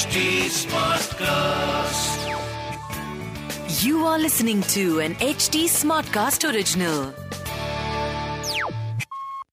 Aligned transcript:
HD 0.00 0.20
Smartcast. 0.48 2.22
You 3.78 4.06
are 4.06 4.18
listening 4.18 4.62
to 4.74 5.00
an 5.00 5.16
HD 5.16 5.64
Smartcast 5.72 6.46
original. 6.50 7.02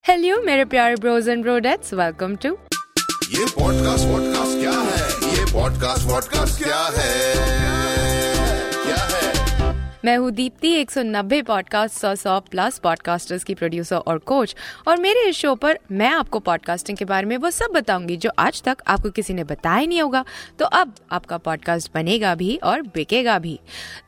Hello 0.07 0.41
मेरे 0.43 0.65
प्यारे 0.75 0.95
bros 1.01 1.29
and 1.29 1.43
brodettes 1.43 1.93
welcome 1.93 2.35
to 2.45 2.55
ये 3.31 3.45
podcast 3.59 4.07
vodcast 4.07 4.59
क्या 4.59 4.79
है 4.91 5.35
ये 5.35 5.45
पॉडकास्ट 5.53 6.07
वॉडकास्ट 6.07 6.63
क्या 6.63 6.81
है 6.97 7.11
क्या 8.83 9.03
है 9.13 9.26
मैं 10.04 10.16
हूँ 10.16 10.30
दीप्ति 10.30 10.84
190 10.84 11.42
पॉडकास्ट 11.46 11.94
सौ 11.94 12.14
सौ 12.14 12.40
प्लस 12.40 12.78
पॉडकास्टर्स 12.78 13.44
की 13.44 13.54
प्रोड्यूसर 13.54 13.96
और 13.96 14.18
कोच 14.18 14.56
और 14.88 14.96
मेरे 14.96 15.28
इस 15.28 15.36
शो 15.36 15.54
पर 15.54 15.78
मैं 15.92 16.10
आपको 16.10 16.38
पॉडकास्टिंग 16.40 16.98
के 16.98 17.04
बारे 17.04 17.26
में 17.26 17.36
वो 17.36 17.50
सब 17.50 17.66
बताऊँगी 17.66 18.16
जो 18.16 18.30
आज 18.38 18.62
तक 18.62 18.76
आपको 18.86 19.10
किसी 19.10 19.34
ने 19.34 19.44
बताया 19.44 19.86
नहीं 19.86 20.02
होगा। 20.02 20.24
तो 20.58 20.64
अब 20.64 20.94
आपका 21.12 21.38
पॉडकास्ट 21.38 21.90
बनेगा 21.94 22.34
भी 22.34 22.56
और 22.56 22.82
बिकेगा 22.82 23.38
भी। 23.38 23.60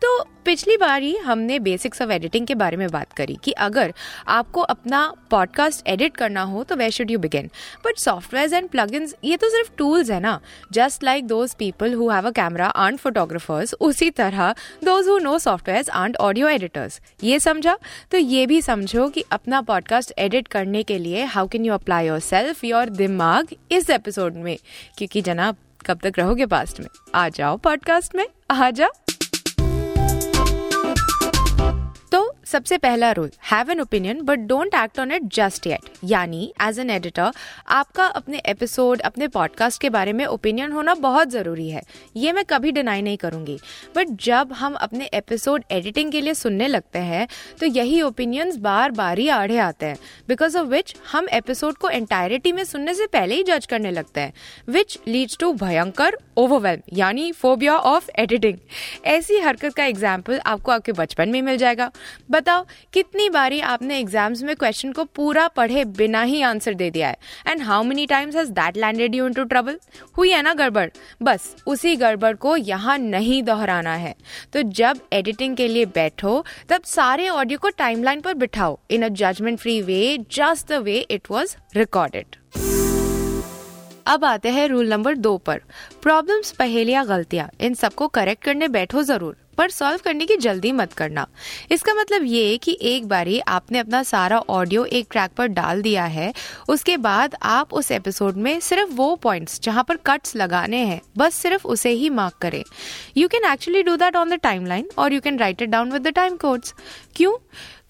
तो 0.03 0.25
पिछली 0.45 0.77
बार 0.77 1.03
ही 1.03 1.17
हमने 1.17 1.59
बेसिक्स 1.59 2.03
ऑफ़ 2.03 2.11
एडिटिंग 2.11 2.47
के 2.47 2.55
बारे 2.55 2.77
में 2.77 2.89
बात 2.91 3.13
करी 3.13 3.39
कि 3.45 3.53
अगर 3.53 3.95
आपको 4.29 4.61
अपना 4.61 5.15
पॉडकास्ट 5.31 5.89
एडिट 5.89 6.17
करना 6.17 6.43
हो 6.43 6.65
तो 6.65 6.77
where 6.77 6.91
should 6.91 7.11
you 7.11 7.19
begin 7.19 7.51
but 7.85 7.99
software 7.99 8.55
and 8.55 8.69
plugins 8.69 9.15
ये 9.25 9.37
तो 9.37 9.49
सिर्फ़ 9.49 9.71
टूल्स 9.79 10.11
है 10.11 10.21
ना। 10.21 10.41
Just 10.73 11.05
like 11.05 11.27
those 11.27 11.55
people 11.55 11.95
who 11.95 12.11
have 12.11 12.29
a 12.29 12.31
camera 12.31 12.69
aren't 12.69 12.99
photographers 12.99 13.75
उसी 13.81 14.11
तरह 14.11 14.55
those 14.85 15.09
who 15.09 15.19
know 15.19 15.39
software 15.39 15.80
aren't 15.89 16.17
audio 16.17 16.49
editors 16.49 17.01
ये 17.25 17.41
समझा? 17.41 17.79
तो 18.11 18.19
ये 18.19 18.47
भी 18.47 18.63
समझो 18.63 19.09
कि 19.09 19.25
अपना 19.33 19.63
पॉडकास्ट 19.63 20.13
एडिट 20.19 20.49
करने 20.49 20.83
के 20.83 20.99
लिए 20.99 21.25
how 21.25 21.49
can 21.49 21.65
you 21.65 21.75
apply 21.75 22.07
yourself 22.19 22.65
your 22.65 22.89
दिमाग 22.89 23.49
इस 23.73 23.91
एपिसोड 23.91 24.35
में? 24.35 24.59
क्योंकि 24.99 25.23
जनाब, 25.23 25.57
कब 25.87 26.01
तक 26.03 26.13
रहोगे 26.19 26.47
पास्ट 26.47 26.81
में? 26.81 26.89
आ 27.15 27.29
जाओ 27.29 27.57
पॉडकास्ट 27.57 28.15
में। 28.15 28.27
आ 28.51 28.71
जाओ। 28.71 29.10
सबसे 32.53 32.77
पहला 32.79 33.11
rule 33.13 33.31
have 33.51 33.71
an 33.71 33.81
opinion 33.81 34.21
but 34.23 34.39
don't 34.49 34.75
act 34.75 34.99
on 35.01 35.13
it 35.13 35.23
just 35.35 35.67
yet 35.67 35.91
यानी 36.05 36.53
एज 36.63 36.79
एन 36.79 36.89
एडिटर 36.91 37.31
आपका 37.69 38.05
अपने 38.05 38.41
एपिसोड 38.47 39.01
अपने 39.01 39.29
पॉडकास्ट 39.29 39.81
के 39.81 39.91
बारे 39.91 40.13
में 40.13 40.25
ओपिनियन 40.27 40.73
होना 40.73 40.95
बहुत 40.97 41.29
ज़रूरी 41.31 41.69
है। 41.71 41.83
ये 42.17 42.33
मैं 42.33 42.45
कभी 42.45 42.73
डिनाई 42.73 43.03
नहीं 43.03 43.17
करूँगी। 43.17 43.59
बट 43.97 44.09
जब 44.23 44.53
हम 44.53 44.75
अपने 44.77 45.09
एपिसोड 45.15 45.65
एडिटिंग 45.71 46.11
के 46.13 46.21
लिए 46.21 46.35
सुनने 46.35 46.69
लगते 46.69 46.99
हैं 47.01 47.27
तो 47.61 47.67
यही 47.67 48.01
ओपिनियंस 48.03 48.57
बार 48.59 48.91
बार 48.91 49.19
ही 49.19 49.29
आड़े 49.29 49.59
आते 49.59 49.87
हैं। 49.87 49.99
बिकॉज़ 50.29 50.59
ऑफ़ 50.59 50.67
विच 50.69 50.95
हम 51.13 51.29
एपिसोड 51.33 51.77
को 51.77 51.89
एंटायरिटी 51.89 52.53
में 52.53 52.65
सुनने 52.65 52.95
से 52.95 53.07
पहले 53.09 53.35
ही 53.35 53.43
जज 53.43 53.67
करने 53.67 53.91
लगते 53.91 54.21
हैं। 54.21 54.33
विच 54.69 54.99
लीड्स 55.09 55.39
टू 55.41 55.53
भयंकर 55.55 56.19
ओवरवेलम 56.37 56.97
यानी 56.97 57.31
फोबिया 57.33 57.77
ऑफ़ 57.77 58.11
एडिटिंग 58.19 58.59
ऐसी 59.07 59.39
हरकत 59.39 59.75
का 59.75 59.85
एग्ज़ाम्पल 59.85 60.41
आपको 60.47 60.73
आपके 60.73 60.93
बचपन 60.93 61.29
में 61.29 61.41
मिल 61.43 61.57
जाएगा। 61.57 61.91
बताओ, 62.41 62.65
कितनी 62.93 63.29
बारी 63.31 63.61
आपने 63.63 63.99
एग्ज़ाम्स 63.99 64.43
में 64.43 64.55
क्वेश्चन 64.57 64.93
को 64.93 65.05
पूरा 65.07 65.47
पढ़े 65.51 65.85
बिना 65.97 66.23
ही 66.23 66.41
आंसर 66.43 66.75
दे 66.75 66.91
दिया 66.91 67.09
है? 67.09 67.17
And 67.47 67.63
how 67.63 67.83
many 67.83 68.07
times 68.07 68.37
has 68.37 68.51
that 68.53 68.77
landed 68.77 69.15
you 69.15 69.27
into 69.27 69.45
trouble 69.45 69.79
हुई 70.19 70.31
है 70.31 70.43
ना 70.43 70.55
गड़बड़? 70.55 70.89
बस, 71.23 71.55
उसी 71.67 71.95
गड़बड़ 71.97 72.35
को 72.37 72.57
यहाँ 72.57 72.99
नहीं 72.99 73.43
दोहराना 73.43 73.95
है। 73.95 74.15
तो 74.53 74.63
जब 74.63 75.01
एडिटिंग 75.13 75.57
के 75.57 75.69
लिए 75.69 75.87
बैठो, 75.87 76.45
तब 76.69 76.83
सारे 76.87 77.29
ऑडियो 77.29 77.59
को 77.59 77.69
टाइमलाइन 77.71 78.21
पर 78.21 78.35
बिठाओ। 78.35 78.79
In 78.91 79.03
a 79.03 79.09
judgement 79.11 79.59
free 79.59 79.81
way 79.83 80.17
just 80.33 80.73
the 80.73 80.83
way 80.83 80.99
it 81.01 81.31
was 81.31 81.57
recorded 81.77 82.37
अब 84.07 84.25
आते 84.25 84.49
हैं 84.49 84.67
रूल 84.69 84.89
नंबर 84.89 85.17
दो 85.17 85.37
पर। 85.39 85.61
प्रॉब्लम्स 86.03 86.51
पहेलियाँ, 86.53 87.07
गलतियाँ, 87.07 87.49
इन 87.61 87.75
सबको 87.75 88.09
करेक्ट 88.09 88.45
करने 88.45 88.69
बैठो 88.71 89.03
ज़रूर। 89.03 89.37
पर 89.59 89.71
सॉल्व 89.71 90.01
करने 90.05 90.27
की 90.27 90.37
जल्दी 90.37 90.73
मत 90.73 90.93
करना। 90.93 91.27
इसका 91.71 91.95
मतलब 91.95 92.25
ये 92.25 92.57
कि 92.57 92.77
एक 92.83 93.07
बारी 93.09 93.39
आपने 93.41 93.79
अपना 93.79 94.03
सारा 94.03 94.39
ऑडियो 94.39 94.85
एक 94.85 95.07
ट्रैक 95.11 95.31
पर 95.31 95.47
डाल 95.49 95.83
दिया 95.83 96.05
है, 96.05 96.33
उसके 96.69 96.97
बाद 96.99 97.37
आप 97.43 97.73
उस 97.73 97.91
एपिसोड 97.91 98.37
में 98.37 98.59
सिर्फ़ 98.61 98.93
वो 98.93 99.15
पॉइंट्स 99.17 99.61
जहाँ 99.63 99.85
पर 99.85 99.97
कट्स 100.07 100.37
लगाने 100.37 100.85
हैं, 100.85 101.01
बस 101.19 101.35
सिर्फ़ 101.35 101.67
उसे 101.67 101.91
ही 101.91 102.11
मार्क 102.11 102.37
करें। 102.41 102.63
You 103.17 103.29
can 103.29 103.51
actually 103.53 103.83
do 103.83 103.97
that 103.97 104.17
on 104.17 104.31
the 104.31 104.39
time 104.43 104.69
और 104.99 105.13
you 105.13 105.21
can 105.21 105.39
write 105.39 105.63
it 105.63 105.69
down 105.69 105.93
with 105.93 106.03
the 106.03 106.13
time 106.15 106.37
codes 106.37 106.75
क्यों? 107.21 107.33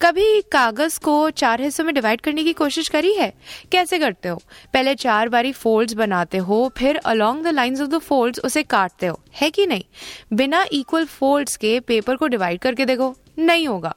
कभी 0.01 0.41
कागज़ 0.41 0.99
को 0.99 1.29
चार 1.29 1.61
हिस्सों 1.61 1.83
में 1.83 1.95
डिवाइड 1.95 2.21
करने 2.21 2.43
की 2.43 2.53
कोशिश 2.53 2.87
करी 2.87 3.13
है? 3.13 3.33
कैसे 3.71 3.99
करते 3.99 4.29
हो? 4.29 4.41
पहले 4.73 4.95
चार 4.95 5.29
बारी 5.29 5.51
फोल्ड्स 5.51 5.93
बनाते 5.93 6.37
हो, 6.37 6.71
फिर 6.77 6.97
along 6.97 7.43
the 7.43 7.47
lines 7.47 7.81
of 7.81 7.89
the 7.89 7.97
folds 7.97 8.39
उसे 8.39 8.63
काटते 8.63 9.05
हो। 9.05 9.21
है 9.33 9.49
कि 9.49 9.65
नहीं? 9.65 9.83
बिना 10.33 10.65
इक्वल 10.71 11.05
फोल्ड्स 11.05 11.55
के 11.55 11.79
पेपर 11.79 12.15
को 12.15 12.27
डिवाइड 12.27 12.59
करके 12.59 12.85
देखो, 12.85 13.15
नहीं 13.39 13.67
होगा। 13.67 13.95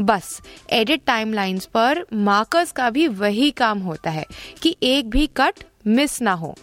बस 0.00 0.42
एडिट 0.70 1.04
टाइमलाइंस 1.06 1.66
पर 1.66 2.06
मार्कर्स 2.12 2.72
का 2.72 2.90
भी 2.90 3.08
वही 3.08 3.50
काम 3.50 3.78
होता 3.78 4.10
है 4.10 4.26
कि 4.62 4.76
एक 4.82 5.10
भी 5.10 5.26
कट 5.26 5.54
मिस 5.86 6.22
ना 6.22 6.32
हो। 6.32 6.54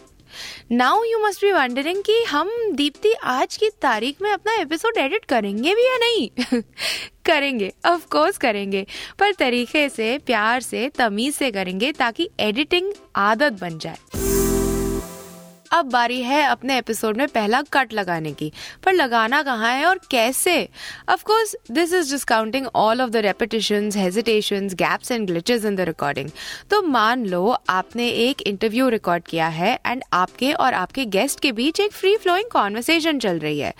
Now 0.72 1.04
you 1.04 1.18
must 1.18 1.44
be 1.44 1.52
wondering 1.52 2.02
कि 2.02 2.22
हम 2.24 2.50
दीप्ति 2.72 3.12
आज 3.12 3.56
की 3.56 3.70
तारीख 3.82 4.16
में 4.22 4.30
अपना 4.30 4.54
एपिसोड 4.54 4.98
एडिट 4.98 5.24
करेंगे 5.24 5.74
भी 5.74 5.86
या 5.86 5.96
नहीं? 5.96 6.30
करेंगे 7.26 7.72
ऑफ़ 7.86 8.06
कोर्स 8.06 8.38
करेंगे, 8.38 8.86
पर 9.18 9.32
तरीके 9.32 9.88
से, 9.88 10.18
प्यार 10.18 10.60
से, 10.60 10.88
तमीज 10.88 11.34
से 11.34 11.50
करेंगे 11.50 11.92
ताकि 11.92 12.30
एडिटिंग 12.40 12.92
आदत 13.16 13.52
बन 13.52 13.78
जाए। 13.78 14.23
अब 15.74 15.88
बारी 15.90 16.20
है 16.22 16.42
अपने 16.42 16.76
एपिसोड 16.78 17.16
में 17.16 17.26
पहला 17.28 17.60
कट 17.72 17.92
लगाने 17.92 18.32
की। 18.32 18.50
पर 18.84 18.92
लगाना 18.92 19.42
कहाँ 19.42 19.72
है 19.72 19.86
और 19.86 20.00
कैसे? 20.10 20.68
Of 21.08 21.22
course 21.24 21.54
this 21.70 21.92
is 21.92 22.10
discounting 22.10 22.66
all 22.74 23.00
of 23.00 23.10
the 23.10 23.16
repetitions 23.16 23.96
hesitations 23.96 24.74
gaps 24.74 25.10
and 25.10 25.26
glitches 25.26 25.64
in 25.64 25.76
the 25.76 25.80
recording 25.80 26.30
तो 26.70 26.80
मान 26.82 27.24
लो 27.26 27.56
आपने 27.68 28.08
एक 28.08 28.42
इंटरव्यू 28.42 28.88
रिकॉर्ड 28.88 29.24
किया 29.24 29.48
है 29.48 29.78
एंड 29.86 30.02
आपके 30.12 30.52
और 30.52 30.74
आपके 30.74 31.04
गेस्ट 31.06 31.40
के 31.40 31.52
बीच 31.52 31.80
एक 31.80 31.92
फ्री 31.92 32.16
फ्लोइंग 32.16 32.50
कॉन्वर्सेशन 32.50 33.18
चल 33.18 33.38
रही 33.38 33.58
है। 33.58 33.74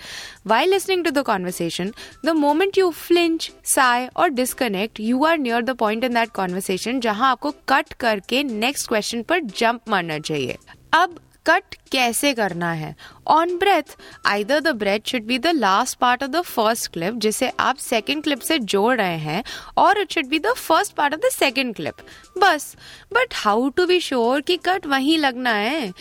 Why 0.47 0.65
listening 0.65 1.05
to 1.05 1.11
the 1.11 1.23
conversation 1.23 1.93
the 2.25 2.29
moment 2.29 2.77
you 2.77 2.89
flinch 2.91 3.51
sigh 3.65 4.09
और 4.17 4.29
disconnect 4.29 4.99
you 4.99 5.23
are 5.25 5.37
near 5.37 5.61
the 5.61 5.77
point 5.77 6.03
in 6.03 6.13
that 6.13 6.31
conversation 6.31 6.99
जहाँ 6.99 7.31
आपको 7.31 7.51
कट 7.69 7.93
करके 7.93 8.43
नेक्स्ट 8.43 8.87
क्वेश्चन 8.87 9.21
पर 9.21 9.39
जंप 9.39 9.89
मारना 9.89 10.19
चाहिए। 10.19 10.57
अब 10.93 11.19
कट 11.47 11.75
कैसे 11.91 12.33
करना 12.33 12.71
है? 12.73 12.95
On 13.27 13.55
breath 13.57 13.95
either 14.27 14.59
the 14.59 14.67
breath 14.75 15.07
should 15.07 15.23
be 15.25 15.37
the 15.39 15.47
last 15.47 15.97
part 15.99 16.23
of 16.23 16.29
the 16.31 16.41
first 16.41 16.91
clip 16.93 17.13
जिसे 17.15 17.49
आप 17.59 17.75
सेकेंड 17.77 18.23
क्लिप 18.23 18.39
से 18.39 18.57
जोड़ 18.59 18.95
रहे 18.97 19.17
हैं, 19.17 19.43
और 19.77 19.99
it 19.99 20.11
should 20.13 20.27
be 20.29 20.39
the 20.39 20.53
first 20.57 20.93
part 20.95 21.13
of 21.13 21.21
the 21.21 21.29
second 21.33 21.73
clip 21.75 22.01
बस 22.37 22.75
but 23.13 23.33
how 23.35 23.69
to 23.69 23.85
be 23.85 23.99
sure 23.99 24.41
कि 24.41 24.57
cut 24.65 24.85
वहीं 24.85 25.17
लगना 25.17 25.49
है? 25.49 25.91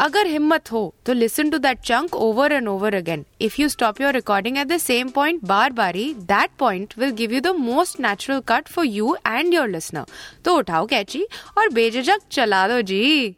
अगर 0.00 0.26
हिम्मत 0.26 0.72
हो 0.72 0.94
तो 1.06 1.12
listen 1.12 1.50
to 1.50 1.58
that 1.58 1.80
chunk 1.80 2.14
over 2.14 2.52
and 2.52 2.68
over 2.68 2.94
again 2.94 3.24
if 3.40 3.60
you 3.60 3.68
stop 3.68 4.00
your 4.00 4.12
recording 4.12 4.58
at 4.58 4.66
the 4.66 4.76
same 4.78 5.08
point 5.10 5.44
बार 5.44 5.72
बारी 5.72 6.12
that 6.32 6.50
point 6.58 6.94
will 6.98 7.10
give 7.20 7.32
you 7.32 7.40
the 7.40 7.54
most 7.58 8.00
natural 8.00 8.40
cut 8.48 8.68
for 8.68 8.86
you 8.86 9.16
and 9.26 9.54
your 9.54 9.68
listener 9.68 10.04
तो 10.44 10.56
उठाओ 10.58 10.86
कैची 10.86 11.26
और 11.58 11.68
बेझिझक 11.74 12.28
चला 12.32 12.66
दो 12.68 12.80
जी। 12.82 13.34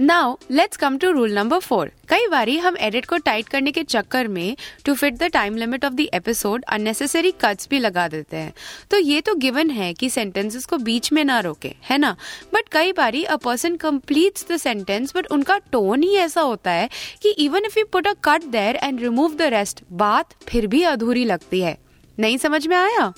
Now 0.00 0.34
let's 0.50 0.76
come 0.76 0.96
to 0.98 1.10
rule 1.10 1.32
number 1.32 1.58
four 1.58 1.90
कई 2.08 2.26
बारी 2.26 2.56
हम 2.58 2.76
एडिट 2.76 3.04
को 3.06 3.16
टाइट 3.16 3.48
करने 3.48 3.72
के 3.72 3.82
चक्कर 3.82 4.28
में 4.28 4.56
to 4.84 4.94
fit 4.94 5.14
the 5.14 5.22
time 5.22 5.56
limit 5.56 5.84
of 5.84 5.92
the 5.92 6.00
episode 6.14 6.64
unnecessary 6.64 7.30
cuts 7.40 7.68
भी 7.70 7.78
लगा 7.78 8.08
देते 8.08 8.36
हैं। 8.36 8.52
तो 8.90 8.98
ये 8.98 9.20
तो 9.20 9.34
गिवन 9.34 9.70
है 9.70 9.92
कि 9.94 10.10
सेंटेंसेस 10.10 10.64
को 10.64 10.78
बीच 10.78 11.12
में 11.12 11.24
ना 11.24 11.38
रोके, 11.40 11.74
है 11.90 11.98
ना? 11.98 12.16
बट 12.54 12.68
कई 12.72 12.92
बार 12.92 13.14
a 13.14 13.36
person 13.36 13.76
completes 13.76 14.46
the 14.52 14.56
sentence 14.56 15.16
but 15.16 15.26
उनका 15.26 15.58
टोन 15.72 16.02
ही 16.02 16.14
ऐसा 16.16 16.40
होता 16.40 16.70
है 16.70 16.88
कि 17.22 17.30
even 17.30 17.64
if 17.64 17.78
you 17.78 17.84
put 17.92 18.06
a 18.06 18.14
cut 18.24 18.44
there 18.44 18.76
and 18.76 19.00
remove 19.00 19.34
the 19.34 19.42
rest 19.42 19.84
बात 19.92 20.34
फिर 20.48 20.66
भी 20.66 20.82
अधूरी 20.82 21.24
लगती 21.24 21.60
है। 21.60 21.78
नहीं 22.18 22.38
समझ 22.38 22.66
में 22.66 22.76
आया? 22.76 23.12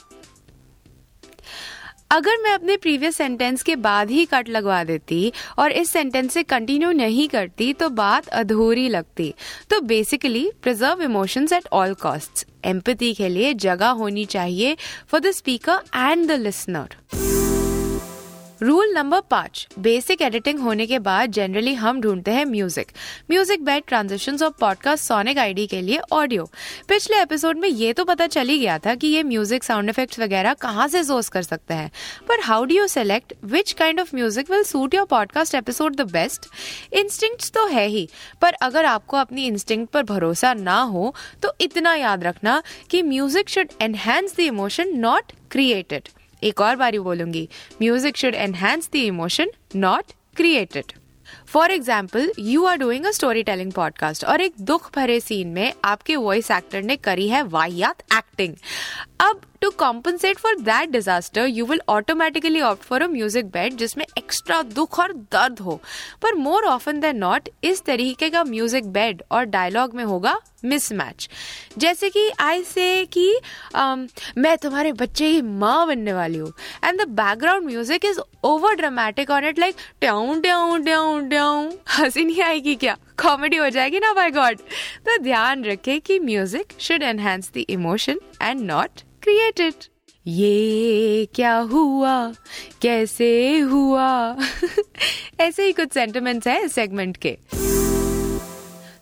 अगर 2.11 2.37
मैं 2.43 2.53
अपने 2.55 2.77
प्रीवियस 2.77 3.17
सेंटेंस 3.17 3.63
के 3.63 3.75
बाद 3.77 4.11
ही 4.11 4.25
कट 4.25 4.49
लगवा 4.49 4.83
देती 4.85 5.33
और 5.59 5.73
इस 5.73 5.91
सेंटेंस 5.91 6.33
से 6.33 6.43
कंटिन्यू 6.43 6.91
नहीं 6.93 7.29
करती 7.29 7.73
तो 7.73 7.89
बात 7.89 8.29
अधूरी 8.29 8.89
लगती। 8.89 9.33
तो 9.71 9.81
basically 9.81 10.51
preserve 10.63 11.03
emotions 11.03 11.53
at 11.53 11.67
all 11.73 11.95
costs 11.95 12.47
empathy 12.65 13.13
के 13.15 13.29
लिए 13.29 13.53
जगह 13.67 13.89
होनी 14.01 14.25
चाहिए 14.25 14.77
for 15.11 15.21
the 15.21 15.31
speaker 15.31 15.81
and 15.97 16.27
the 16.29 16.41
listener 16.41 16.97
rule 18.63 18.93
number 18.93 19.21
पाँच 19.21 19.69
बेसिक 19.79 20.23
एडिटिंग 20.23 20.59
होने 20.59 20.87
के 20.87 20.99
बाद 20.99 21.31
जनरली 21.31 21.75
हम 21.75 22.01
ढूंढते 22.01 22.31
हैं 22.31 22.45
म्यूज़िक 22.45 22.93
म्यूज़िक 23.31 23.65
बेड 23.65 23.83
ट्रांजेक्शन 23.87 24.39
और 24.43 24.51
पॉडकास्ट 24.51 25.05
सोनिक 25.05 25.39
आईडी 25.39 25.67
के 25.67 25.81
लिए 25.81 25.99
ऑडियो 26.13 26.45
पिछले 26.89 27.21
एपिसोड 27.23 27.59
में 27.59 27.69
ये 27.69 27.93
तो 27.93 28.05
पता 28.05 28.27
चल 28.27 28.49
ही 28.49 28.59
गया 28.59 28.79
था 28.79 28.95
कि 28.95 29.07
ये 29.07 29.23
म्यूज़िक 29.23 29.65
साउंड 29.65 29.91
इफेक्ट्स 29.91 30.21
वगैरह 30.21 30.55
कहाँ 30.55 30.89
से 30.89 31.05
सोर्स 31.05 31.29
कर 31.29 31.43
सकते 31.43 31.75
हैं. 31.75 31.91
पर 32.29 32.41
how 32.41 32.65
do 32.65 32.75
you 32.75 32.87
select 32.87 33.33
which 33.45 33.73
kind 33.73 34.01
of 34.01 34.17
music 34.17 34.51
will 34.51 34.63
suit 34.63 34.95
your 34.95 35.07
podcast 35.07 35.55
episode 35.55 35.97
the 35.97 36.01
best 36.01 36.47
instinct 36.93 37.53
तो 37.55 37.67
है 37.67 37.87
ही, 37.87 38.09
पर 38.41 38.53
अगर 38.53 38.85
आपको 38.85 39.17
अपनी 39.17 39.47
इंस्टिंक्ट 39.47 39.93
पर 39.93 40.03
भरोसा 40.03 40.55
ना 40.55 40.81
हो 40.81 41.15
तो 41.43 41.55
इतना 41.61 41.95
याद 41.95 42.25
रखना 42.25 42.63
कि 42.91 43.03
music 43.03 43.49
should 43.49 43.69
enhance 43.81 44.37
the 44.37 44.41
emotion 44.41 44.99
not 44.99 45.33
created 45.51 46.09
एक 46.43 46.61
और 46.61 46.77
बारी 46.77 46.99
बोलूँगी। 46.99 47.49
Music 47.83 48.17
should 48.17 48.35
enhance 48.35 48.91
the 48.93 48.97
emotion 48.97 49.51
not 49.77 50.13
created 50.37 50.93
for 51.47 51.71
example 51.71 52.33
you 52.39 52.65
are 52.65 52.77
doing 52.77 53.05
a 53.05 53.11
story 53.11 53.43
telling 53.43 53.73
podcast 53.73 54.25
और 54.25 54.41
एक 54.41 54.55
दुख 54.61 54.91
भरे 54.97 55.21
सीन 55.21 55.49
में 55.49 55.73
आपके 55.85 56.17
वॉइस 56.17 56.51
एक्टर 56.51 56.83
ने 56.83 56.97
करी 56.97 57.29
है 57.29 57.43
वाहियात 57.43 58.03
एक्टिंग 58.17 58.55
अब 59.21 59.41
to 59.61 59.71
compensate 59.79 60.39
for 60.39 60.55
that 60.61 60.91
disaster 60.91 61.47
you 61.47 61.65
will 61.67 61.81
automatically 61.89 62.61
opt 62.61 62.83
for 62.83 63.03
a 63.03 63.07
music 63.09 63.47
bed 63.51 63.77
जिसमें 63.77 64.05
एक्स्ट्रा 64.19 64.61
दुख 64.63 64.99
और 65.01 65.13
दर्द 65.13 65.61
हो। 65.61 65.81
पर 66.23 66.35
मोर 66.35 66.65
ऑफन 66.65 67.01
देन 67.01 67.17
नॉट 67.19 67.49
इस 67.65 67.83
तरीके 67.85 68.29
का 68.31 68.43
म्यूज़िक 68.45 68.87
बेड 68.93 69.23
और 69.31 69.45
डायलॉग 69.45 69.95
में 69.95 70.03
होगा 70.05 70.39
मिसमैच 70.65 71.29
जैसे 71.79 72.11
कि 72.11 72.29
आई 72.41 72.63
से 72.65 73.05
कि 73.07 73.41
um, 73.75 74.07
मैं 74.39 74.57
तुम्हारे 74.59 74.93
बच्चे 74.93 75.33
की 75.33 75.41
माँ 75.43 75.87
बनने 75.87 76.13
वाली 76.13 76.39
हूँ। 76.39 76.53
And 76.85 77.01
the 77.01 77.09
background 77.11 77.67
music 77.67 78.05
is 78.05 78.21
over 78.45 78.75
dramatic 78.75 79.31
on 79.31 79.45
it 79.45 79.59
like 79.59 79.77
ट्याऊ 80.01 80.41
ट्याऊ 80.41 80.77
ट्याऊ 80.79 81.19
ट्याऊ 81.29 81.69
हँसी 81.99 82.25
नहीं 82.25 82.43
आएगी 82.43 82.75
क्या? 82.75 82.97
कॉमेडी 83.23 83.57
हो 83.57 83.69
जाएगी 83.71 83.99
ना 83.99 84.13
बाय 84.13 84.31
गॉड 84.31 84.59
तो 85.07 85.19
ध्यान 85.23 85.65
रखें 85.65 86.01
कि 86.01 86.19
music 86.21 86.81
should 86.81 87.03
enhance 87.03 87.51
the 87.55 87.65
emotion 87.69 88.21
and 88.43 88.61
not 88.61 89.01
created 89.27 89.75
ये 90.27 91.27
क्या 91.35 91.55
हुआ? 91.71 92.13
कैसे 92.83 93.59
हुआ? 93.59 94.37
ऐसे 95.41 95.65
ही 95.65 95.73
कुछ 95.73 95.93
सेंटिमेंट्स 95.93 96.47
हैं 96.49 96.61
इस 96.63 96.73
सेगमेंट 96.73 97.17
के। 97.17 97.37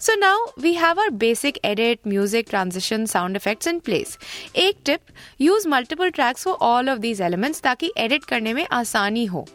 So 0.01 0.15
now 0.15 0.47
we 0.61 0.73
have 0.75 1.01
our 1.01 1.11
basic 1.11 1.59
edit 1.65 2.07
music 2.07 2.47
transition 2.51 3.05
sound 3.07 3.37
effects 3.37 3.69
in 3.69 3.79
place 3.79 4.19
एक 4.57 4.79
tip 4.87 5.01
use 5.41 5.69
multiple 5.69 6.11
tracks 6.11 6.45
for 6.45 6.55
all 6.61 6.89
of 6.91 6.99
these 6.99 7.21
elements 7.21 7.61
ताकि 7.61 7.93
एडिट 7.97 8.25
करने 8.25 8.53
में 8.53 8.67
आसानी 8.73 9.25
हो। 9.25 9.47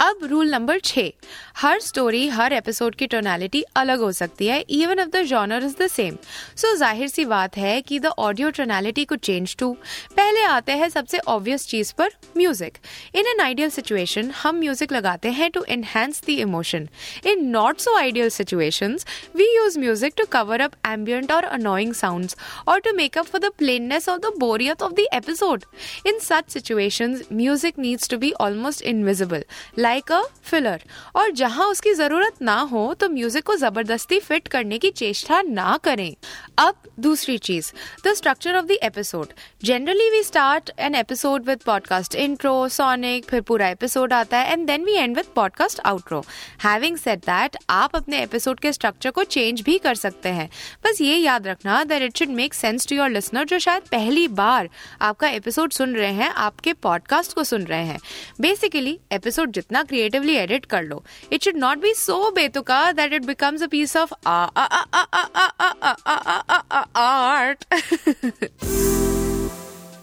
अब 0.00 0.24
रूल 0.24 0.50
नंबर 0.50 0.78
छः 0.80 1.10
हर 1.56 1.80
स्टोरी 1.80 2.26
हर 2.28 2.52
एपिसोड 2.52 2.94
की 2.94 3.06
टोनालिटी 3.06 3.62
अलग 3.76 4.00
हो 4.00 4.10
सकती 4.12 4.46
है। 4.46 4.58
Even 4.70 4.98
if 4.98 5.08
the 5.08 5.22
genre 5.24 5.64
is 5.64 5.76
the 5.78 5.86
same 5.86 6.16
so 6.56 6.74
ज़ाहिर 6.76 7.08
सी 7.08 7.24
बात 7.24 7.56
है 7.56 7.80
कि 7.82 7.98
द 7.98 8.06
ऑडियो 8.18 8.50
टोनालिटी 8.50 9.04
को 9.04 9.16
चेंज 9.18 9.56
टू 9.56 9.72
पहले 10.16 10.42
आते 10.42 10.72
हैं 10.72 10.88
सबसे 10.88 11.18
ऑब्वियस 11.28 11.66
चीज़ 11.68 11.92
पर 11.98 12.10
music 12.36 12.78
in 13.14 13.26
an 13.26 13.40
ideal 13.40 13.70
situation 13.70 14.30
हम 14.42 14.58
म्यूज़िक 14.58 14.92
लगाते 14.92 15.30
हैं 15.30 15.50
to 15.50 15.64
enhance 15.68 16.22
the 16.26 16.38
emotion 16.38 16.88
in 17.26 17.44
not 17.50 17.80
so 17.80 17.96
ideal 17.98 18.28
situation 18.30 18.98
we 19.36 19.54
use 19.56 19.78
music 19.78 20.14
to 20.16 20.24
cover 20.32 20.60
up 20.60 20.72
ambient 20.86 21.32
और 21.32 21.44
अनोइंग 21.44 21.94
साउंड 21.94 22.32
और 22.68 22.80
to 22.80 22.92
make up 22.94 23.26
for 23.26 23.40
the 23.40 23.52
plainness 23.58 24.08
of 24.08 24.20
the 24.20 24.32
बोरियत 24.38 24.82
of 24.82 24.92
the 24.92 25.06
episode 25.14 25.64
in 26.06 26.18
such 26.22 26.50
situation 26.52 27.20
music 27.32 27.78
needs 27.78 28.08
to 28.10 28.18
be 28.18 28.32
almost 28.40 28.82
invisible 28.84 29.44
like 29.78 30.12
a 30.12 30.22
filler 30.44 30.82
और 31.16 31.30
जहाँ 31.30 31.66
उसकी 31.66 31.92
ज़रूरत 31.94 32.42
ना 32.42 32.58
हो 32.70 32.82
तो 32.94 33.08
म्यूज़िक 33.08 33.44
को 33.44 33.56
ज़बरदस्ती 33.56 34.18
फिट 34.20 34.48
करने 34.48 34.78
की 34.78 34.90
चेष्टा 34.90 35.40
ना 35.42 35.76
करें। 35.84 36.14
अब 36.58 36.82
दूसरी 37.00 37.36
चीज़ 37.38 37.72
the 38.06 38.14
structure 38.14 38.56
of 38.56 38.64
the 38.64 38.78
episode 38.82 39.32
generally 39.64 40.08
we 40.10 40.22
start 40.22 40.70
an 40.78 40.94
episode 40.94 41.46
with 41.46 41.60
podcast 41.66 42.14
intro 42.14 42.68
sonic 42.68 43.24
फिर 43.24 43.40
पूरा 43.40 43.68
एपिसोड 43.68 44.12
आता 44.12 44.38
है 44.38 44.52
and 44.52 44.66
then 44.66 44.84
we 44.84 44.92
end 44.92 45.16
with 45.16 45.26
podcast 45.34 45.80
outro 45.86 46.24
having 46.64 46.96
said 46.96 47.18
that 47.20 47.56
आप 47.70 47.96
अपने 47.96 48.22
एपिसोड 48.22 48.60
के 48.60 48.72
स्ट्रक्चर 48.72 49.10
को 49.10 49.24
चेंज 49.24 49.60
भी 49.60 49.78
कर 49.78 49.94
सकते 49.94 50.28
हैं। 50.28 50.48
बस 50.84 51.00
ये 51.00 51.16
याद 51.16 51.46
रखना 51.46 51.82
that 51.84 52.02
it 52.02 52.16
should 52.18 52.28
make 52.28 52.54
sense 52.54 52.86
to 52.86 52.96
your 52.96 53.10
listener 53.10 53.44
जो 53.44 53.58
शायद 53.58 53.82
पहली 53.90 54.26
बार 54.28 54.68
आपका 55.02 55.28
एपिसोड 55.28 55.72
सुन 55.72 55.94
रहे 55.94 56.12
हैं, 56.12 56.28
आपके 56.28 56.72
पॉडकास्ट 56.72 57.32
को 57.32 57.44
सुन 57.44 57.64
रहे 57.64 57.84
हैं। 57.84 57.98
बेसिकली 58.40 58.98
एपिसोड 59.12 59.49
जितना 59.58 59.82
क्रिएटिवली 59.90 60.34
एडिट 60.36 60.64
कर 60.74 60.82
लो 60.82 61.02
it 61.32 61.42
should 61.44 61.56
not 61.56 61.78
be 61.82 61.92
so 61.94 62.30
बेतुका 62.36 62.80
that 62.92 63.12
it 63.12 63.24
becomes 63.26 63.62
a 63.62 63.66
piece 63.72 63.96
of 63.96 64.12
art 66.98 67.64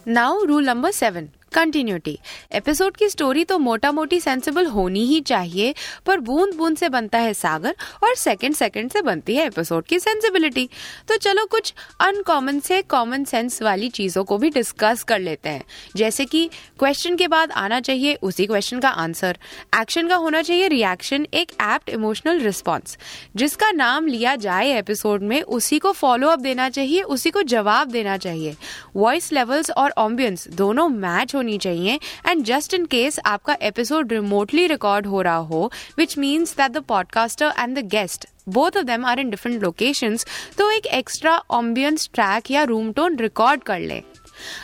now 0.07 0.43
rule 0.45 0.65
number 0.65 0.91
seven 0.91 1.29
continuity 1.53 2.17
episode 2.51 2.97
की 2.97 3.09
स्टोरी 3.09 3.43
तो 3.43 3.57
मोटा 3.59 3.91
मोटी 3.91 4.19
सेंसिबल 4.19 4.65
होनी 4.65 5.05
ही 5.05 5.19
चाहिए, 5.21 5.73
पर 6.05 6.19
बूंद 6.19 6.53
बूंद 6.53 6.77
से 6.77 6.89
बनता 6.89 7.17
है 7.17 7.33
सागर 7.33 7.75
और 8.03 8.15
सेकंड 8.15 8.55
सेकंड 8.55 8.91
से 8.91 9.01
बनती 9.01 9.35
है 9.35 9.45
एपिसोड 9.47 9.85
की 9.85 9.99
सेंसिबिलिटी 9.99 10.67
तो 11.07 11.17
चलो 11.17 11.45
कुछ 11.45 11.73
अनकॉमन 12.01 12.59
से 12.59 12.81
कॉमन 12.81 13.23
सेंस 13.23 13.61
वाली 13.61 13.89
चीज़ों 13.89 14.23
को 14.23 14.37
भी 14.37 14.49
डिस्कस 14.49 15.03
कर 15.03 15.19
लेते 15.19 15.49
हैं। 15.49 15.63
जैसे 15.95 16.25
कि 16.25 16.49
क्वेश्चन 16.79 17.15
के 17.15 17.27
बाद 17.27 17.51
आना 17.51 17.79
चाहिए, 17.79 18.13
उसी 18.15 18.45
क्वेश्चन 18.45 18.79
का 18.79 18.89
आंसर 18.89 19.37
एक्शन 19.79 20.07
का 20.07 20.15
होना 20.15 20.41
चाहिए 20.41 20.67
रिएक्शन 20.67 21.27
एक 21.33 21.51
एप्ट 21.63 21.89
इमोशनल 21.89 22.39
रिस्पॉन्स 22.39 22.97
जिसका 23.35 23.71
नाम 23.71 24.07
लिया 24.07 24.35
जाए 24.37 24.77
एपिसोड 24.77 25.23
में, 25.23 25.41
उसी 25.41 25.79
को 25.79 25.91
फॉलो 25.91 26.27
अप 26.27 26.39
देना 26.39 26.69
चाहिए, 26.69 27.01
उसी 27.01 27.31
को 27.31 27.41
जवाब 27.43 27.87
देना 27.87 28.17
चाहिए. 28.17 28.55
वॉइस 28.95 29.31
लेवल्स 29.33 29.71
और 29.71 29.93
ऑम्बियंस 29.97 30.47
दोनों 30.49 30.87
मैच 30.89 31.35
होनी 31.37 31.57
चाहिए। 31.57 31.99
एंड 32.27 32.43
जस्ट 32.43 32.73
इन 32.73 32.85
केस 32.85 33.19
आपका 33.25 33.57
एपिसोड 33.61 34.13
रिमोटली 34.13 34.67
रिकॉर्ड 34.67 35.05
हो 35.05 35.21
रहा 35.21 35.35
हो 35.35 35.71
which 35.97 36.17
means 36.17 36.55
that 36.57 36.71
the 36.71 36.83
podcaster 36.87 37.53
and 37.59 37.77
the 37.79 37.87
guest 37.87 38.27
both 38.49 38.77
of 38.77 38.85
them 38.85 39.05
are 39.05 39.19
in 39.19 39.29
different 39.29 39.61
location 39.63 40.17
तो 40.57 40.69
एक 40.71 40.85
एक्स्ट्रा 40.85 41.37
ऑम्बियंस 41.51 42.09
ट्रैक 42.13 42.51
या 42.51 42.63
रूम 42.63 42.91
टोन 42.91 43.17
रिकॉर्ड 43.17 43.63
कर 43.63 43.79
ले। 43.79 44.01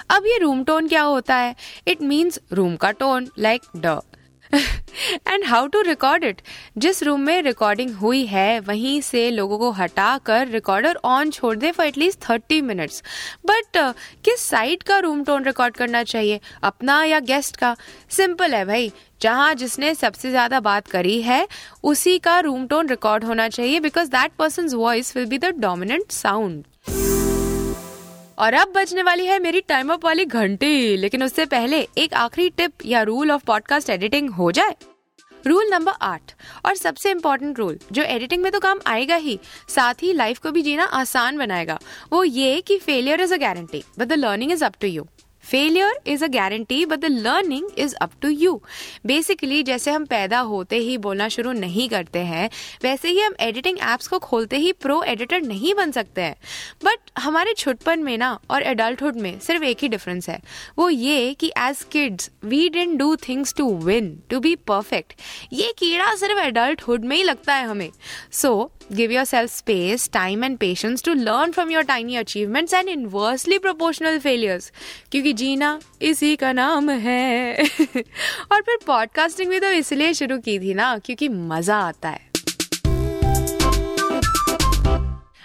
अब 0.10 0.26
ये 0.26 0.38
रूम 0.38 0.64
टोन 0.64 0.88
क्या 0.88 1.02
होता 1.02 1.36
है? 1.36 1.56
इट 1.88 2.02
मीन्स 2.02 2.40
रूम 2.54 2.76
का 2.76 2.92
tone 2.92 3.28
like 3.40 3.62
the 3.76 4.00
and 4.54 5.44
how 5.46 5.68
to 5.68 5.82
record 5.82 6.24
it 6.24 6.42
जिस 6.78 7.02
रूम 7.04 7.22
में 7.22 7.42
रिकॉर्डिंग 7.42 7.94
हुई 7.96 8.26
है, 8.26 8.60
वहीं 8.60 9.00
से 9.02 9.30
लोगों 9.32 9.58
को 9.60 9.72
हटा 9.72 10.18
कर 10.26 10.48
रिकॉर्डर 10.48 11.00
ऑन 11.06 11.30
छोड़ 11.30 11.56
दे 11.56 11.72
for 11.72 11.86
at least 11.86 12.20
thirty 12.22 12.60
minutes 12.62 13.04
but 13.46 13.78
किस 14.26 14.40
साइड 14.42 14.84
का 14.84 14.98
रूम 15.00 15.24
टोन 15.24 15.44
रिकॉर्ड 15.44 15.76
करना 15.76 16.04
चाहिए? 16.04 16.40
अपना 16.64 17.04
या 17.04 17.20
गेस्ट 17.22 17.58
का? 17.58 17.76
सिंपल 18.12 18.56
है 18.56 18.66
भाई. 18.66 18.92
जहाँ 19.22 19.54
जिसने 19.56 19.94
सबसे 19.96 20.30
ज़्यादा 20.30 20.60
बात 20.60 20.88
करी 20.88 21.22
है, 21.22 21.48
उसी 21.84 22.18
का 22.20 22.40
रूम 22.40 22.68
टोन 22.68 22.90
रिकॉर्ड 22.90 23.24
होना 23.24 23.48
चाहिए 23.50 23.80
because 23.80 24.10
that 24.12 24.32
person 24.40 24.70
voice 24.76 25.16
will 25.18 25.26
be 25.26 25.38
the 25.38 25.54
dominant 25.60 26.12
sound 26.12 26.64
और 28.44 28.54
अब 28.54 28.72
बजने 28.76 29.04
वाली 29.04 29.26
है 29.26 29.38
मेरी 29.40 29.60
टाइम 29.62 29.92
अप 29.94 30.06
वाली 30.06 30.24
घंटी। 30.26 30.96
लेकिन 30.98 31.24
उससे 31.24 31.46
पहले 31.46 31.78
एक 31.98 32.14
आखिरी 32.14 32.50
टिप 32.50 32.86
या 32.86 33.02
रूल 33.02 33.32
ऑफ़ 33.32 33.44
पॉडकास्ट 33.46 33.90
एडिटिंग 33.90 34.30
हो 34.30 34.52
जाए। 34.52 34.76
रूल 35.46 35.70
नंबर 35.72 35.92
आठ 36.02 36.34
और 36.66 36.76
सबसे 36.76 37.12
इम्पोर्टेंट 37.12 37.60
रूल 37.60 37.80
जो 37.92 38.04
एडिटिंग 38.04 38.44
में 38.44 38.52
तो 38.52 38.60
काम 38.60 38.80
आएगा 38.88 39.16
ही, 39.16 39.40
साथ 39.70 40.04
ही 40.04 40.12
लाइफ 40.14 40.40
को 40.40 40.52
भी 40.52 40.62
जीना 40.62 40.84
आसान 40.94 41.38
बनाएगा, 41.38 41.80
वो 42.14 42.24
ये 42.24 42.62
कि 42.62 42.78
failure 42.80 43.22
is 43.22 43.34
a 43.34 43.38
guarantee 43.38 43.84
but 44.00 44.08
the 44.08 44.14
learning 44.14 44.52
is 44.52 44.66
up 44.66 44.74
to 44.82 44.88
you 44.88 45.08
failure 45.44 46.00
is 46.08 46.24
a 46.26 46.28
guarantee 46.30 46.86
but 46.86 47.00
the 47.00 47.06
learning 47.06 47.70
is 47.78 47.96
up 47.96 48.12
to 48.22 48.30
you 48.30 48.62
basically 49.06 49.62
जैसे 49.64 49.92
हम 49.92 50.06
पैदा 50.06 50.40
होते 50.42 50.78
ही 50.78 50.98
बोलना 50.98 51.28
शुरू 51.30 51.52
नहीं 51.54 51.88
करते 51.90 52.20
हैं, 52.20 52.50
वैसे 52.84 53.10
ही 53.10 53.20
हम 53.20 53.34
एडिटिंग 53.42 53.78
एप्स 53.84 54.08
को 54.08 54.20
खोलते 54.20 54.58
ही 54.58 54.72
प्रो 54.74 55.02
एडिटर 55.04 55.42
नहीं 55.42 55.74
बन 55.76 55.92
सकते 55.92 56.22
हैं। 56.22 56.36
बट 56.86 57.12
हमारे 57.20 57.54
छुटपन 57.54 58.04
में 58.04 58.18
ना 58.18 58.38
और 58.50 58.64
एडल्टहुड 58.64 59.16
में 59.16 59.40
सिर्फ़ 59.40 59.64
एक 59.64 59.78
ही 59.82 59.88
डिफरेंस 59.90 60.30
है। 60.30 60.40
वो 60.78 60.90
ये 60.90 61.34
कि 61.34 61.52
as 61.60 61.84
kids 61.92 62.30
we 62.46 62.68
didn't 62.70 62.98
do 63.00 63.16
things 63.28 63.54
to 63.54 63.74
win 63.78 64.18
to 64.30 64.40
be 64.40 64.56
perfect 64.68 65.14
ये 65.54 65.74
कीड़ा 65.80 66.14
सिर्फ़ 66.16 66.40
एडल्टहुड 66.40 67.06
में 67.06 67.16
ही 67.16 67.24
लगता 67.24 67.56
है 67.56 67.68
हमें। 67.68 67.90
So 68.32 68.72
give 68.92 69.12
yourself 69.26 69.52
space 69.52 70.10
time 70.14 70.44
and 70.44 70.58
patience 70.58 71.04
to 71.04 71.14
learn 71.14 71.52
from 71.52 71.72
your 71.72 71.84
tiny 71.84 72.16
achievements 72.16 72.74
and 72.74 72.90
inversely 72.90 73.58
proportional 73.58 74.20
failures 74.20 74.72
क्योंकि 75.12 75.33
जीना 75.34 75.80
इसी 76.02 76.36
का 76.36 76.52
नाम 76.52 76.90
है। 76.90 77.56
और 78.52 78.62
फिर 78.62 78.78
पॉडकास्टिंग 78.88 79.50
भी 79.50 79.60
तो 79.60 79.72
इसलिए 79.72 80.14
शुरू 80.14 80.38
की 80.38 80.60
थी 80.60 80.74
ना, 80.74 80.98
क्योंकि 80.98 81.30
मज़ा 81.30 81.78
आता 81.78 82.10
है। 82.10 82.33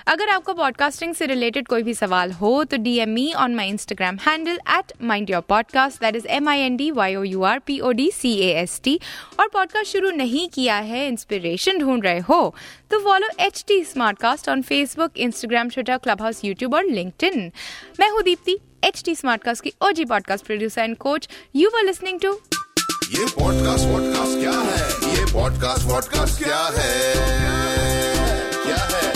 अगर 0.08 0.28
आपको 0.28 0.52
पॉडकास्टिंग 0.54 1.14
से 1.14 1.26
रिलेटेड 1.26 1.66
कोई 1.68 1.82
भी 1.82 1.94
सवाल 1.94 2.30
हो 2.32 2.62
तो 2.64 2.76
DM 2.76 3.08
me 3.08 3.32
on 3.36 3.54
my 3.54 3.68
Instagram 3.68 4.18
handle 4.26 4.58
at 4.70 4.92
mind 5.02 5.30
your 5.30 5.40
podcast 5.48 6.00
that 6.00 6.16
is 6.16 6.26
M 6.26 6.48
I 6.48 6.60
N 6.60 6.76
D 6.76 6.90
Y 6.90 7.14
O 7.14 7.22
U 7.22 7.42
R 7.42 7.58
P 7.58 7.78
O 7.80 7.90
D 7.92 8.10
C 8.10 8.32
A 8.40 8.50
S 8.62 8.80
T 8.84 8.98
और 9.40 9.48
पॉडकास्ट 9.48 9.92
शुरू 9.92 10.10
नहीं 10.10 10.48
किया 10.48 10.76
है 10.76 11.06
इंस्पिरेशन 11.08 11.78
ढूंढ 11.78 12.04
रहे 12.04 12.18
हो 12.20 12.54
तो 12.90 13.00
follow 13.00 13.28
H 13.40 13.64
T 13.68 13.82
smart 13.84 14.18
cast 14.18 14.48
on 14.48 14.62
Facebook 14.62 15.18
Instagram 15.18 15.68
Twitter 15.68 15.96
club 15.96 16.22
house 16.22 16.44
YouTube 16.44 16.74
और 16.74 16.84
लिंक्डइन 16.84 17.50
मैं 18.00 18.10
हूँ 18.10 18.22
Deepti 18.22 18.58
H 18.84 19.02
T 19.04 19.14
smart 19.14 19.44
cast 19.44 19.62
की 19.62 19.72
OG 19.82 20.04
podcast 20.04 20.46
producer 20.46 20.82
and 20.82 20.96
coach 20.96 21.28
you 21.56 21.70
were 21.74 21.84
listening 21.84 22.20
to 22.20 22.32
ये 23.10 23.26
पॉडकास्ट 23.38 23.86
वॉडकास्ट 23.86 24.40
क्या 24.40 24.58
है? 24.60 25.16
ये 25.16 25.32
पॉडकास्ट 25.32 25.84
वॉडकास्ट 25.84 26.44
क्या 26.44 26.64
है? 26.76 26.92
क्या 28.64 28.84
है? 28.86 29.07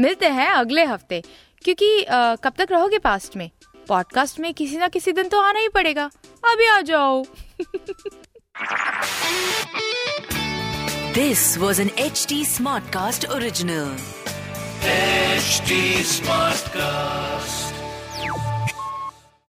मिलते 0.00 0.26
हैं 0.26 0.50
अगले 0.50 0.84
हफ़्ते। 0.84 1.22
क्योंकि 1.64 2.04
आ, 2.04 2.34
कब 2.34 2.52
तक 2.58 2.68
रहोगे 2.70 2.98
पास्ट 2.98 3.36
में? 3.36 3.50
पॉडकास्ट 3.88 4.40
में 4.40 4.54
किसी 4.54 4.76
ना 4.76 4.88
किसी 4.88 5.12
दिन 5.12 5.28
तो 5.28 5.40
आना 5.40 5.60
ही 5.60 5.68
पड़ेगा। 5.68 6.10
अभी 6.52 6.66
आ 6.66 6.80
जाओ। 6.80 7.24
This 11.14 11.58
was 11.58 11.82
an 11.82 11.90
H 11.98 12.26
T 12.28 12.44
smart 12.44 12.84
cast 12.84 13.26
original 13.26 13.96
smart 16.00 16.62
Smartcast. 16.62 17.59